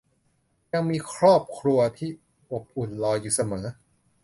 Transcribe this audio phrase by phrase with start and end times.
[0.73, 2.09] ยังมีครอบครัวที่
[2.51, 3.65] อบอุ่นรออยู่เสมอ